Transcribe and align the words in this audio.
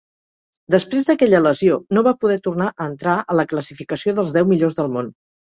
Després 0.75 1.03
d'aquella 1.09 1.41
lesió, 1.47 1.77
no 1.97 2.03
va 2.07 2.13
poder 2.25 2.39
tornar 2.49 2.71
a 2.71 2.89
entrar 2.93 3.19
a 3.35 3.39
la 3.43 3.47
classificació 3.53 4.17
dels 4.23 4.35
deu 4.41 4.51
millors 4.55 4.81
del 4.83 4.93
món. 4.99 5.15